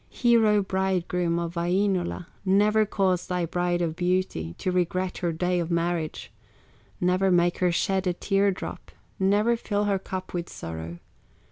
[0.09, 5.69] "Hero bridegroom of Wainola, Never cause thy Bride of Beauty To regret her day of
[5.69, 6.31] marriage;
[6.99, 10.97] Never make her shed a tear drop, Never fill her cup with sorrow.